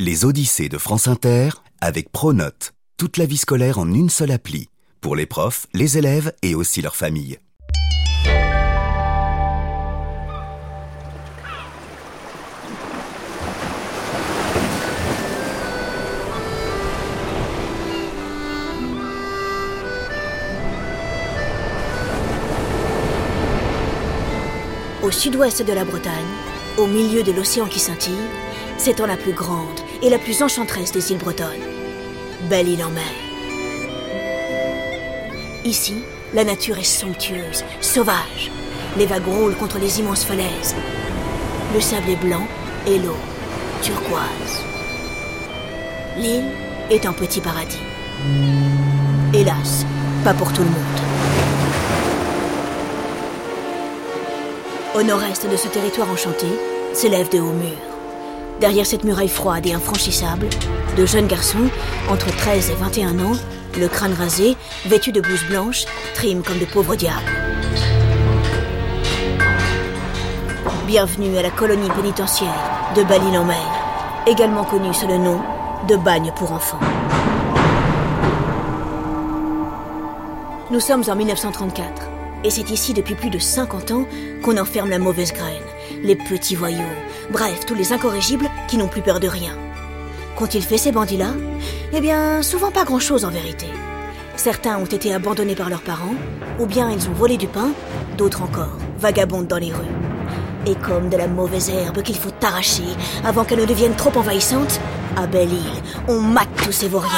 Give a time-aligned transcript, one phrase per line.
[0.00, 1.48] Les Odyssées de France Inter
[1.80, 2.72] avec Pronote.
[2.98, 4.68] Toute la vie scolaire en une seule appli.
[5.00, 7.40] Pour les profs, les élèves et aussi leurs familles.
[25.02, 26.12] Au sud-ouest de la Bretagne,
[26.76, 28.14] au milieu de l'océan qui scintille,
[28.76, 31.64] s'étend la plus grande et la plus enchanteresse des îles bretonnes,
[32.48, 33.02] Belle-Île en mer.
[35.64, 35.96] Ici,
[36.34, 38.50] la nature est somptueuse, sauvage.
[38.96, 40.74] Les vagues roulent contre les immenses falaises.
[41.74, 42.46] Le sable est blanc
[42.86, 43.16] et l'eau
[43.82, 44.64] turquoise.
[46.16, 46.50] L'île
[46.90, 47.78] est un petit paradis.
[49.34, 49.84] Hélas,
[50.24, 50.78] pas pour tout le monde.
[54.94, 56.46] Au nord-est de ce territoire enchanté
[56.92, 57.97] s'élèvent de hauts murs.
[58.60, 60.48] Derrière cette muraille froide et infranchissable,
[60.96, 61.70] de jeunes garçons,
[62.10, 63.36] entre 13 et 21 ans,
[63.78, 67.22] le crâne rasé, vêtus de blouses blanches, triment comme de pauvres diables.
[70.88, 75.40] Bienvenue à la colonie pénitentiaire de Belle-Île-en-Mer, également connue sous le nom
[75.86, 76.80] de Bagne pour enfants.
[80.72, 82.08] Nous sommes en 1934.
[82.44, 84.04] Et c'est ici depuis plus de 50 ans
[84.42, 85.62] qu'on enferme la mauvaise graine,
[86.02, 86.82] les petits voyous,
[87.30, 89.52] bref, tous les incorrigibles qui n'ont plus peur de rien.
[90.36, 91.30] Qu'ont-ils fait ces bandits-là?
[91.92, 93.66] Eh bien, souvent pas grand-chose en vérité.
[94.36, 96.14] Certains ont été abandonnés par leurs parents,
[96.60, 97.72] ou bien ils ont volé du pain,
[98.16, 99.94] d'autres encore vagabondent dans les rues.
[100.66, 102.84] Et comme de la mauvaise herbe qu'il faut arracher
[103.24, 104.80] avant qu'elle ne devienne trop envahissante,
[105.16, 107.10] à Belle-Île, on mate tous ces vauriens.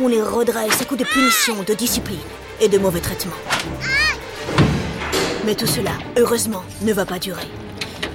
[0.00, 2.18] On les redresse à coups de punition, de discipline
[2.60, 3.32] et de mauvais traitements.
[5.44, 7.48] Mais tout cela, heureusement, ne va pas durer.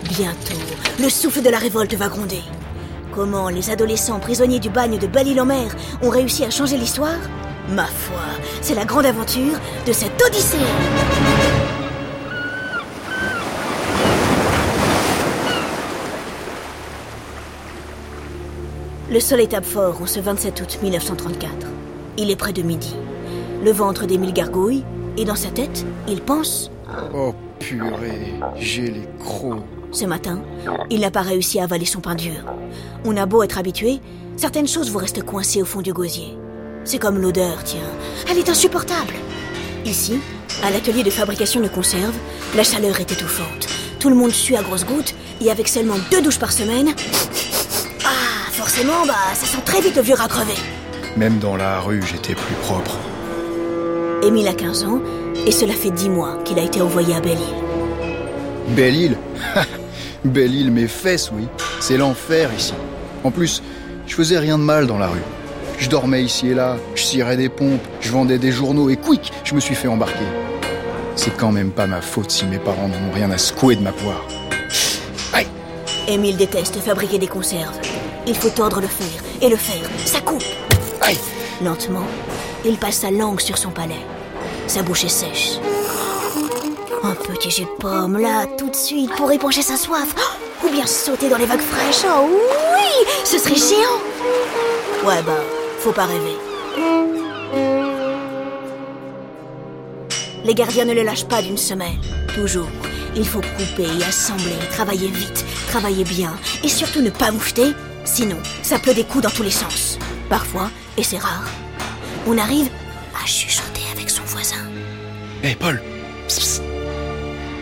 [0.10, 0.54] Bientôt,
[1.00, 2.42] le souffle de la révolte va gronder.
[3.14, 7.18] Comment les adolescents prisonniers du bagne de Belle-Île-en-Mer ont réussi à changer l'histoire?
[7.70, 8.22] Ma foi,
[8.62, 10.58] c'est la grande aventure de cette Odyssée
[19.12, 21.68] Le soleil tape fort en ce 27 août 1934.
[22.18, 22.96] Il est près de midi.
[23.64, 24.86] Le ventre d'Émile gargouille,
[25.18, 26.72] et dans sa tête, il pense
[27.14, 29.64] Oh purée, j'ai les crocs.
[29.98, 30.44] Ce matin,
[30.92, 32.46] il n'a pas réussi à avaler son pain dur.
[33.04, 34.00] On a beau être habitué,
[34.36, 36.38] certaines choses vous restent coincées au fond du gosier.
[36.84, 37.90] C'est comme l'odeur, tiens.
[38.30, 39.16] Elle est insupportable.
[39.86, 40.20] Ici,
[40.64, 42.14] à l'atelier de fabrication de conserves,
[42.56, 43.70] la chaleur est étouffante.
[44.00, 46.90] Tout le monde sue à grosses gouttes et avec seulement deux douches par semaine.
[48.06, 50.54] Ah, forcément, bah, ça sent très vite le vieux rat crevé.
[51.16, 53.00] Même dans la rue, j'étais plus propre.
[54.22, 55.02] Émile a 15 ans
[55.48, 58.76] et cela fait 10 mois qu'il a été envoyé à Belle-Île.
[58.76, 59.18] Belle-Île?
[60.26, 61.48] Belle-Île, mes fesses, oui.
[61.80, 62.74] C'est l'enfer ici.
[63.24, 63.62] En plus,
[64.06, 65.22] je faisais rien de mal dans la rue.
[65.78, 69.32] Je dormais ici et là, je cirais des pompes, je vendais des journaux et quick,
[69.44, 70.26] je me suis fait embarquer.
[71.16, 73.82] C'est quand même pas ma faute si mes parents n'en ont rien à secouer de
[73.82, 74.26] ma poire.
[75.34, 75.48] Aïe
[76.08, 77.78] Émile déteste fabriquer des conserves.
[78.26, 80.44] Il faut tordre le fer et le fer, ça coupe.
[81.02, 81.18] Aïe
[81.64, 82.06] Lentement,
[82.66, 84.06] il passe sa langue sur son palais.
[84.68, 85.60] Sa bouche est sèche.
[87.04, 90.16] Un petit jus de pomme, là, tout de suite, pour épancher sa soif.
[90.66, 92.06] Ou bien sauter dans les vagues fraîches.
[92.06, 94.02] Oh oui Ce serait géant
[95.06, 95.40] Ouais, bah,
[95.80, 96.36] faut pas rêver.
[100.44, 102.00] Les gardiens ne le lâchent pas d'une semelle.
[102.34, 102.70] Toujours.
[103.16, 106.34] Il faut couper et assembler, travailler vite, travailler bien.
[106.64, 107.74] Et surtout ne pas moucheter,
[108.06, 109.98] sinon ça pleut des coups dans tous les sens.
[110.30, 111.46] Parfois, et c'est rare,
[112.28, 112.70] on arrive
[113.22, 114.70] à chuchoter avec son voisin.
[115.44, 115.97] Hé, Paul Psst, psst.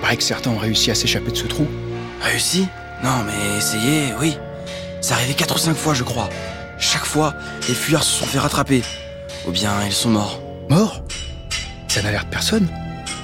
[0.05, 1.67] Paraît que certains ont réussi à s'échapper de ce trou.
[2.21, 2.67] Réussi?
[3.03, 4.37] Non, mais essayez, oui.
[5.01, 6.29] C'est arrivé 4 ou 5 fois, je crois.
[6.77, 7.33] Chaque fois,
[7.67, 8.83] les fuyards se sont fait rattraper.
[9.47, 10.39] Ou bien ils sont morts.
[10.69, 11.01] Mort
[11.87, 12.67] Ça n'a l'air de personne.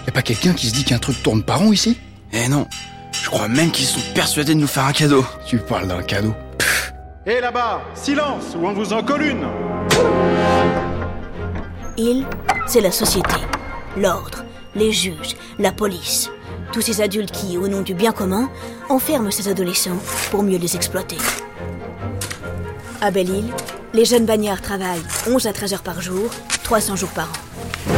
[0.08, 2.00] Y a pas quelqu'un qui se dit qu'un truc tourne par rond ici?
[2.34, 2.66] Eh non,
[3.12, 5.24] je crois même qu'ils sont persuadés de nous faire un cadeau.
[5.46, 6.34] Tu parles d'un cadeau.
[7.28, 9.46] Et là-bas, silence ou on vous en colle une
[11.96, 12.26] Il,
[12.66, 13.36] c'est la société,
[13.96, 14.44] l'ordre,
[14.74, 16.32] les juges, la police.
[16.72, 18.50] Tous ces adultes qui, au nom du bien commun,
[18.88, 19.98] enferment ces adolescents
[20.30, 21.18] pour mieux les exploiter.
[23.02, 23.52] À Belle-Île,
[23.94, 26.30] les jeunes bagnards travaillent 11 à 13 heures par jour,
[26.64, 27.94] 300 jours par an.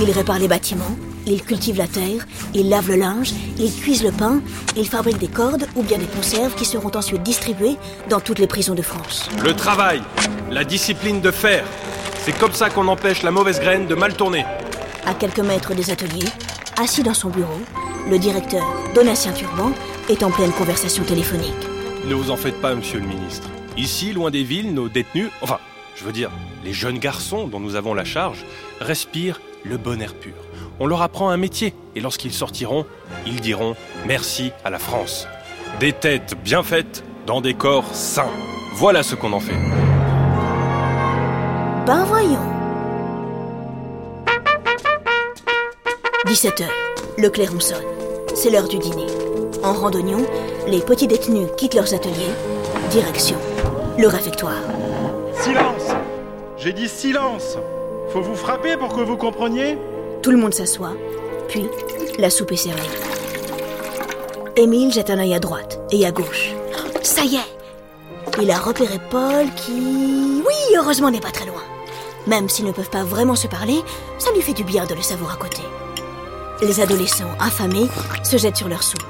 [0.00, 0.96] Ils réparent les bâtiments,
[1.26, 4.40] ils cultivent la terre, ils lavent le linge, ils cuisent le pain,
[4.76, 7.76] ils fabriquent des cordes ou bien des conserves qui seront ensuite distribuées
[8.08, 9.28] dans toutes les prisons de France.
[9.42, 10.02] Le travail,
[10.50, 11.64] la discipline de fer.
[12.24, 14.46] C'est comme ça qu'on empêche la mauvaise graine de mal tourner.
[15.06, 16.28] À quelques mètres des ateliers,
[16.78, 17.60] assis dans son bureau,
[18.08, 19.72] le directeur, Donatien Turban,
[20.08, 21.52] est en pleine conversation téléphonique.
[22.06, 23.48] Ne vous en faites pas, monsieur le ministre.
[23.76, 25.58] Ici, loin des villes, nos détenus, enfin,
[25.96, 26.30] je veux dire,
[26.64, 28.44] les jeunes garçons dont nous avons la charge,
[28.80, 30.34] respirent le bon air pur.
[30.80, 32.84] On leur apprend un métier et lorsqu'ils sortiront,
[33.26, 35.26] ils diront merci à la France.
[35.80, 38.30] Des têtes bien faites dans des corps sains.
[38.74, 39.54] Voilà ce qu'on en fait.
[41.86, 42.43] Ben voyons.
[46.34, 46.64] 17h.
[47.16, 47.84] Le clairon sonne.
[48.34, 49.06] C'est l'heure du dîner.
[49.62, 50.26] En randonnion,
[50.66, 52.34] les petits détenus quittent leurs ateliers.
[52.90, 53.36] Direction
[53.96, 54.60] le réfectoire.
[55.40, 55.92] Silence
[56.56, 57.56] J'ai dit silence
[58.12, 59.78] Faut vous frapper pour que vous compreniez
[60.22, 60.94] Tout le monde s'assoit,
[61.46, 61.68] puis
[62.18, 62.82] la soupe est servie.
[64.56, 66.52] Émile jette un œil à droite et à gauche.
[67.04, 70.42] Ça y est Il a repéré Paul qui...
[70.44, 71.62] Oui, heureusement n'est pas très loin.
[72.26, 73.82] Même s'ils ne peuvent pas vraiment se parler,
[74.18, 75.62] ça lui fait du bien de le savoir à côté.
[76.62, 77.88] Les adolescents, affamés,
[78.22, 79.02] se jettent sur leur soupe.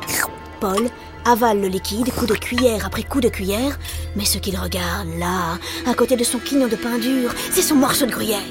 [0.61, 0.89] Paul
[1.25, 3.79] avale le liquide, coup de cuillère après coup de cuillère,
[4.17, 7.77] mais ce qu'il regarde là, à côté de son quignon de pain dur, c'est son
[7.77, 8.43] morceau de gruyère.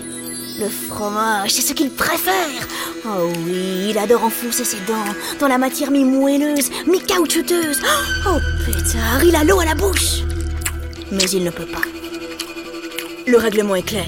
[0.60, 2.68] Le fromage, c'est ce qu'il préfère.
[3.06, 7.82] Oh oui, il adore enfoncer ses dents dans la matière mi-moelleuse, mi-caoutchouteuse.
[8.28, 10.22] Oh pétard, il a l'eau à la bouche.
[11.12, 11.82] Mais il ne peut pas.
[13.26, 14.06] Le règlement est clair.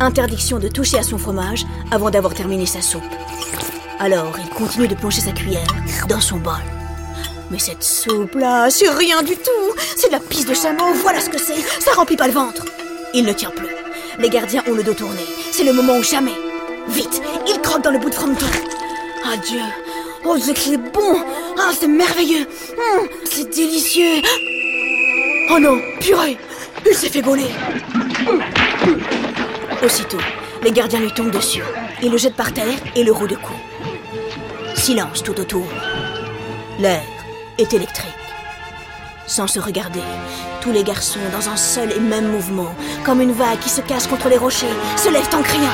[0.00, 3.02] Interdiction de toucher à son fromage avant d'avoir terminé sa soupe.
[4.00, 5.66] Alors, il continue de plonger sa cuillère
[6.08, 6.54] dans son bol.
[7.50, 11.30] Mais cette soupe-là, c'est rien du tout C'est de la pisse de chameau, voilà ce
[11.30, 12.64] que c'est Ça remplit pas le ventre
[13.14, 13.74] Il ne tient plus.
[14.18, 15.22] Les gardiens ont le dos tourné.
[15.50, 16.34] C'est le moment ou jamais.
[16.88, 18.46] Vite, il croque dans le bout de frometon.
[19.32, 19.60] Adieu
[20.24, 21.24] Oh, c'est bon
[21.58, 22.46] Ah, c'est merveilleux
[22.76, 24.22] Hum, C'est délicieux
[25.50, 26.36] Oh non, purée
[26.86, 27.46] Il s'est fait gauler
[29.82, 30.18] Aussitôt,
[30.62, 31.62] les gardiens lui tombent dessus.
[32.02, 33.58] Ils le jettent par terre et le rouent de coups.
[34.78, 35.66] Silence tout autour.
[36.78, 37.02] L'air
[37.58, 38.06] est électrique.
[39.26, 40.00] Sans se regarder,
[40.60, 44.06] tous les garçons, dans un seul et même mouvement, comme une vague qui se casse
[44.06, 44.66] contre les rochers,
[44.96, 45.68] se lèvent en criant.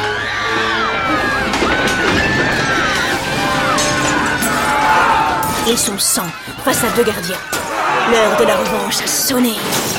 [5.69, 6.23] Ils sont 100
[6.65, 7.39] face à deux gardiens.
[8.11, 9.55] L'heure de la revanche a sonné.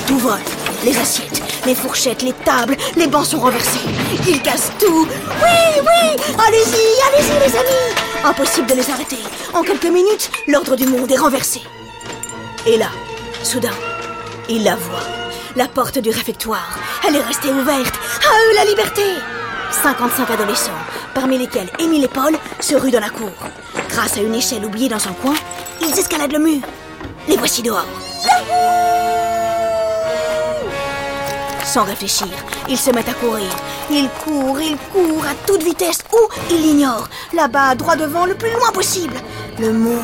[0.08, 0.40] Tout vole.
[0.84, 3.80] Les assiettes, les fourchettes, les tables, les bancs sont renversés.
[4.28, 5.08] Ils cassent tout.
[5.08, 9.20] Oui, oui Allez-y, allez-y les amis Impossible de les arrêter.
[9.54, 11.62] En quelques minutes, l'ordre du monde est renversé.
[12.66, 12.88] Et là,
[13.44, 13.70] soudain,
[14.50, 15.04] il la voit.
[15.56, 16.80] La porte du réfectoire.
[17.08, 17.94] Elle est restée ouverte.
[18.24, 19.04] À eux la liberté
[19.84, 20.72] 55 adolescents,
[21.14, 23.32] parmi lesquels Émile et Paul, se ruent dans la cour.
[23.90, 25.36] Grâce à une échelle oubliée dans un coin,
[25.82, 26.62] ils escaladent le mur.
[27.28, 27.86] Les voici dehors.
[31.66, 32.28] Sans réfléchir,
[32.70, 33.50] ils se mettent à courir.
[33.90, 36.20] Ils courent, ils courent à toute vitesse ou
[36.52, 37.10] ils l'ignorent.
[37.34, 39.16] Là-bas, droit devant, le plus loin possible.
[39.60, 40.00] Le monde,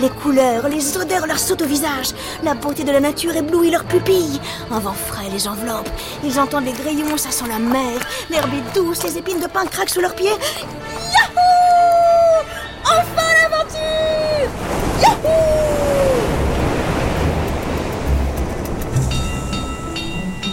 [0.00, 2.12] les couleurs, les odeurs leur sautent au visage.
[2.42, 4.40] La beauté de la nature éblouit leurs pupilles.
[4.70, 5.88] Un vent frais les enveloppe.
[6.24, 8.00] Ils entendent les grillons, ça sent la mer.
[8.30, 10.36] L'herbe est douce, les épines de pain craquent sous leurs pieds.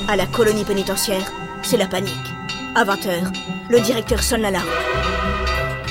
[0.10, 2.34] À la colonie pénitentiaire, c'est la panique.
[2.74, 3.32] À 20h,
[3.70, 4.68] le directeur sonne l'alarme.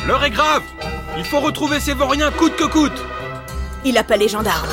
[0.09, 0.65] L'heure est grave
[1.17, 3.00] Il faut retrouver ces vauriens coûte que coûte
[3.85, 4.67] Il appelle les gendarmes.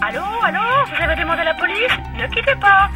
[0.00, 1.92] Allô, allô Vous avez demandé à la police?
[2.16, 2.88] Ne quittez pas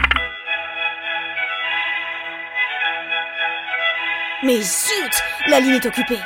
[4.44, 6.20] Mais zut La ligne est occupée.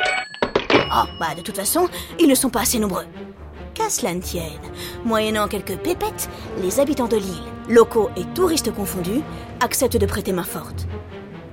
[0.95, 1.88] Oh, bah de toute façon,
[2.19, 3.07] ils ne sont pas assez nombreux.
[3.88, 4.43] Tienne,
[5.05, 6.28] moyennant quelques pépettes,
[6.61, 9.23] les habitants de l'île, locaux et touristes confondus,
[9.61, 10.88] acceptent de prêter main forte.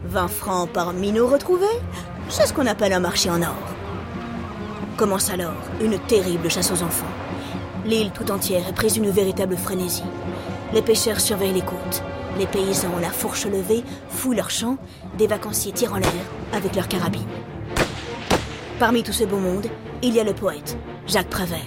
[0.06, 1.68] 20 francs par minot retrouvé,
[2.30, 3.56] c'est ce qu'on appelle un marché en or.
[4.98, 7.06] Commence alors une terrible chasse aux enfants.
[7.86, 10.04] L'île tout entière est prise d'une véritable frénésie.
[10.74, 12.02] Les pêcheurs surveillent les côtes.
[12.40, 14.78] Les paysans, la fourche levée, fouillent leurs champs.
[15.20, 17.22] Des vacanciers tirent en l'air avec leurs carabines.
[18.80, 19.68] Parmi tout ce beau monde,
[20.02, 21.60] il y a le poète, Jacques Prévert.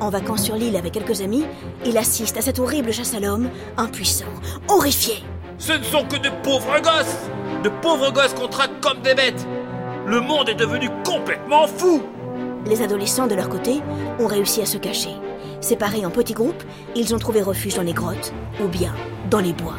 [0.00, 1.44] En vacances sur l'île avec quelques amis,
[1.86, 4.24] il assiste à cette horrible chasse à l'homme, impuissant,
[4.68, 5.22] horrifié.
[5.58, 7.16] Ce ne sont que de pauvres gosses
[7.62, 9.46] De pauvres gosses qu'on traque comme des bêtes
[10.04, 12.02] Le monde est devenu complètement fou
[12.66, 13.80] Les adolescents, de leur côté,
[14.18, 15.10] ont réussi à se cacher.
[15.60, 16.62] Séparés en petits groupes,
[16.96, 18.32] ils ont trouvé refuge dans les grottes
[18.62, 18.92] ou bien
[19.30, 19.76] dans les bois.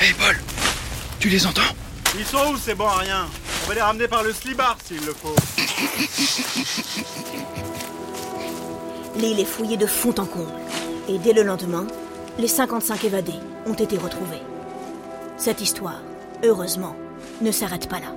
[0.00, 0.36] Hé Paul,
[1.20, 1.79] tu les entends?
[2.18, 3.26] Ils sont où ces bons à rien
[3.64, 5.34] On va les ramener par le slibard s'il le faut.
[9.16, 10.50] L'île est fouillée de fond en comble.
[11.08, 11.86] Et dès le lendemain,
[12.38, 14.42] les 55 évadés ont été retrouvés.
[15.36, 16.00] Cette histoire,
[16.44, 16.96] heureusement,
[17.42, 18.12] ne s'arrête pas là.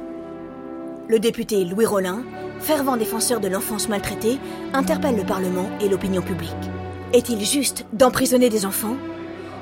[1.07, 2.23] Le député Louis Rollin,
[2.61, 4.39] fervent défenseur de l'enfance maltraitée,
[4.73, 6.51] interpelle le Parlement et l'opinion publique.
[7.13, 8.97] Est-il juste d'emprisonner des enfants?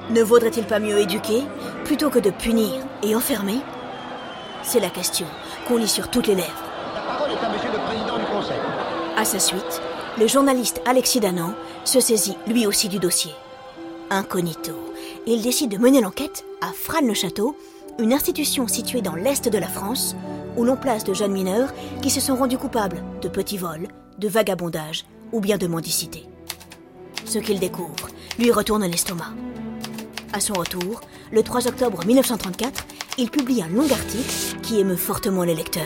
[0.10, 1.44] Ne vaudrait-il pas mieux éduquer
[1.84, 2.72] plutôt que de punir
[3.04, 3.60] et enfermer?
[4.64, 5.28] C'est la question
[5.68, 6.64] qu'on lit sur toutes les lèvres.
[6.94, 8.60] La parole est à monsieur le président du conseil.
[9.18, 9.82] À sa suite,
[10.20, 11.54] le journaliste Alexis Danan
[11.84, 13.32] se saisit lui aussi du dossier.
[14.10, 14.74] Incognito,
[15.26, 17.56] il décide de mener l'enquête à Frane-le-Château,
[18.00, 20.16] une institution située dans l'est de la France,
[20.58, 23.88] où l'on place de jeunes mineurs qui se sont rendus coupables de petits vols,
[24.20, 26.28] de vagabondage ou bien de mendicité.
[27.26, 29.34] Ce qu'il découvre lui retourne l'estomac.
[30.34, 31.02] À son retour,
[31.32, 32.86] le 3 octobre 1934,
[33.22, 35.84] il publie un long article qui émeut fortement les lecteurs.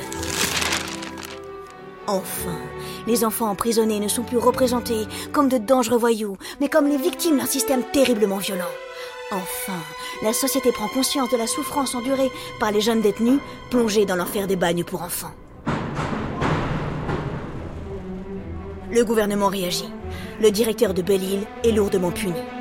[2.08, 2.58] Enfin,
[3.08, 7.38] les enfants emprisonnés ne sont plus représentés comme de dangereux voyous, mais comme les victimes
[7.38, 8.72] d'un système terriblement violent.
[9.32, 9.82] Enfin,
[10.24, 13.40] la société prend conscience de la souffrance endurée par les jeunes détenus
[13.70, 15.34] plongés dans l'enfer des bagnes pour enfants.
[18.90, 19.90] Le gouvernement réagit.
[20.42, 22.55] Le directeur de Belle-Île est lourdement puni.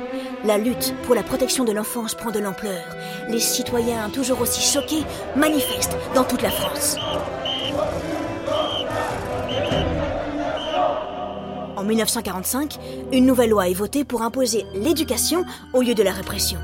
[0.45, 2.83] La lutte pour la protection de l'enfance prend de l'ampleur.
[3.29, 5.03] Les citoyens, toujours aussi choqués,
[5.35, 6.97] manifestent dans toute la France.
[11.75, 12.77] En 1945,
[13.11, 16.59] une nouvelle loi est votée pour imposer l'éducation au lieu de la répression.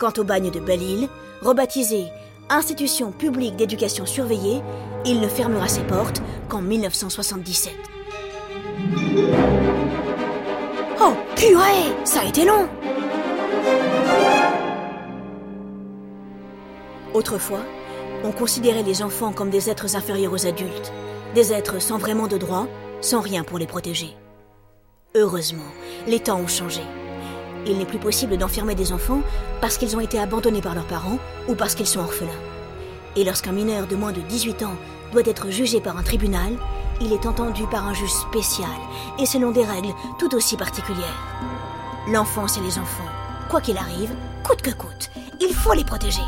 [0.00, 1.08] Quant au bagne de Belle-Île,
[1.42, 2.06] rebaptisé
[2.50, 4.62] Institution publique d'éducation surveillée,
[5.04, 7.72] il ne fermera ses portes qu'en 1977.
[11.00, 12.68] Oh, purée Ça a été long
[17.16, 17.62] Autrefois,
[18.24, 20.92] on considérait les enfants comme des êtres inférieurs aux adultes,
[21.34, 22.68] des êtres sans vraiment de droits,
[23.00, 24.14] sans rien pour les protéger.
[25.14, 25.72] Heureusement,
[26.06, 26.82] les temps ont changé.
[27.66, 29.22] Il n'est plus possible d'enfermer des enfants
[29.62, 31.18] parce qu'ils ont été abandonnés par leurs parents
[31.48, 32.42] ou parce qu'ils sont orphelins.
[33.16, 34.76] Et lorsqu'un mineur de moins de 18 ans
[35.12, 36.52] doit être jugé par un tribunal,
[37.00, 38.68] il est entendu par un juge spécial
[39.18, 41.24] et selon des règles tout aussi particulières.
[42.12, 43.08] L'enfance et les enfants,
[43.48, 46.20] quoi qu'il arrive, coûte que coûte, il faut les protéger.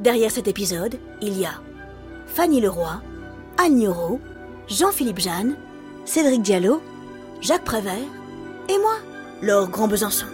[0.00, 1.60] Derrière cet épisode, il y a
[2.26, 3.02] Fanny Leroy,
[3.58, 4.18] Anne Nioro,
[4.66, 5.56] Jean-Philippe Jeanne,
[6.06, 6.80] Cédric Diallo,
[7.42, 7.92] Jacques Prévert
[8.70, 8.96] et moi,
[9.42, 10.24] Laure Grand Besançon.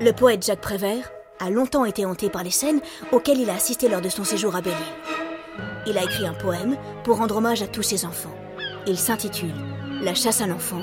[0.00, 1.08] Le poète Jacques Prévert
[1.42, 2.80] a longtemps été hanté par les scènes
[3.10, 4.78] auxquelles il a assisté lors de son séjour à Belle-Île.
[5.88, 8.34] Il a écrit un poème pour rendre hommage à tous ses enfants.
[8.86, 9.54] Il s'intitule
[10.02, 10.82] La chasse à l'enfant.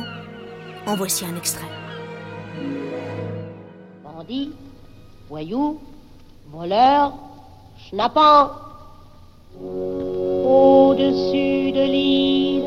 [0.85, 1.65] En voici un extrait.
[4.03, 4.51] Bandits,
[5.29, 5.79] voyous,
[6.51, 7.13] voleurs,
[7.87, 8.51] schnappants.
[10.43, 12.63] Au-dessus de l'île,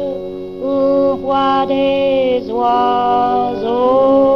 [0.64, 4.31] on voit des oiseaux.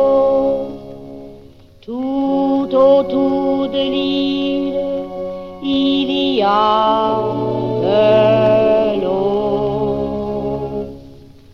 [7.82, 10.86] De l'eau.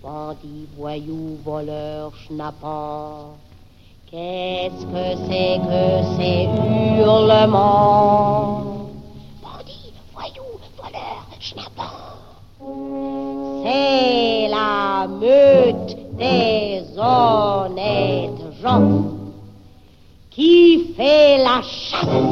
[0.03, 1.39] Bandits, voyous.
[4.11, 5.85] Qu'est-ce que c'est que
[6.17, 6.41] ces
[7.01, 8.91] hurlements?
[9.43, 11.99] Bandits, voyous, voleurs, schnappants.
[13.65, 19.05] C'est la meute des honnêtes gens
[20.31, 22.32] qui fait la chasse